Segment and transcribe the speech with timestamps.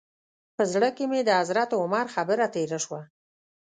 [0.55, 3.01] په زړه کې مې د حضرت عمر خبره تېره شوه.